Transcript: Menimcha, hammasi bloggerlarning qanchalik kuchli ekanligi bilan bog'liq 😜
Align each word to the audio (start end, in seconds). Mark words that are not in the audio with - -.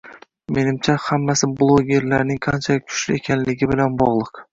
Menimcha, 0.55 0.93
hammasi 1.07 1.49
bloggerlarning 1.59 2.39
qanchalik 2.45 2.87
kuchli 2.87 3.19
ekanligi 3.21 3.69
bilan 3.73 4.01
bog'liq 4.01 4.33
😜 4.39 4.43